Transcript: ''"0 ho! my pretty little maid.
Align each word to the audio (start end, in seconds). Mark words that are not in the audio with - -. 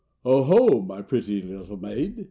''"0 0.27 0.41
ho! 0.45 0.81
my 0.81 0.99
pretty 1.03 1.43
little 1.43 1.77
maid. 1.77 2.17